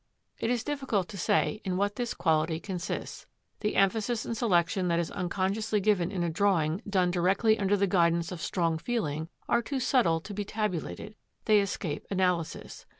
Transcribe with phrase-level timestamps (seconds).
[0.39, 3.27] It is difficult to say in what this quality consists.
[3.59, 7.85] The emphasis and selection that is unconsciously given in a drawing done directly under the
[7.85, 11.13] guidance of strong feeling, are too subtle to be tabulated;
[11.45, 12.87] they escape analysis.